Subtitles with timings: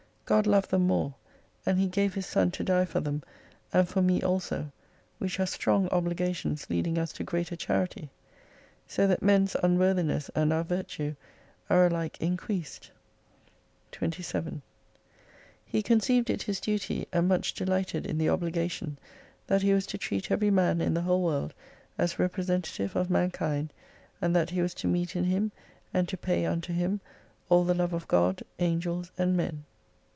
[0.25, 1.13] God loved them more,
[1.65, 3.21] and He gave His Son to die for them,
[3.73, 4.71] and for me also,
[5.17, 8.09] which are strong obligations leading us to greater charity.
[8.87, 11.15] So that men's unworthiness and our virtue
[11.69, 12.91] are alike increased.
[13.91, 14.61] 27
[15.65, 18.97] He conceived it his duty and much delighted in the obligation,
[19.47, 21.53] that he was to treat every man in the whole world
[21.97, 23.73] as representative of mankind,
[24.21, 25.51] and that he was to meet in him,
[25.93, 27.01] and to pay unto him
[27.49, 29.65] all the love of God, Angels and Men.